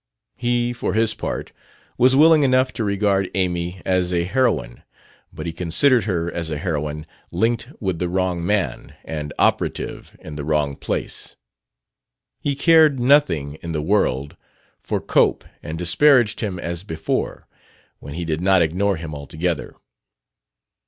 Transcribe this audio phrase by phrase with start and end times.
[0.35, 1.51] He, for his part,
[1.95, 4.81] was willing enough to regard Amy as a heroine;
[5.31, 10.37] but he considered her as a heroine linked with the wrong man and operative in
[10.37, 11.35] the wrong place.
[12.39, 14.35] He cared nothing in the world
[14.79, 17.47] for Cope, and disparaged him as before
[17.99, 19.75] when he did not ignore him altogether.